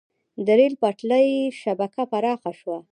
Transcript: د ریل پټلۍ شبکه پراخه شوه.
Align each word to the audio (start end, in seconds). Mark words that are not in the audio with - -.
د 0.45 0.47
ریل 0.59 0.73
پټلۍ 0.81 1.27
شبکه 1.61 2.03
پراخه 2.11 2.51
شوه. 2.59 2.77